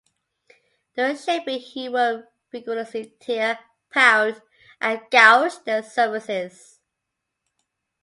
During 0.95 1.15
shaping 1.15 1.59
he 1.59 1.87
would 1.87 2.27
vigorously 2.51 3.15
tear, 3.19 3.59
pound, 3.91 4.41
and 4.79 4.99
gouge 5.11 5.59
their 5.63 5.83
surfaces. 5.83 6.79